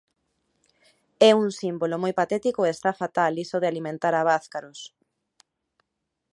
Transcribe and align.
É 1.29 1.31
un 1.43 1.49
símbolo 1.59 1.95
moi 2.03 2.13
patético 2.21 2.61
e 2.65 2.71
está 2.75 2.91
fatal 3.01 3.33
iso 3.45 3.57
de 3.59 3.69
alimentar 3.71 4.13
abázcaros. 4.15 4.79